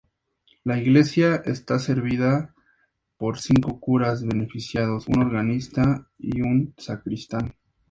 [0.63, 2.55] La Iglesia está servida
[3.17, 7.53] por cinco curas beneficiados, un organista y un sacristán.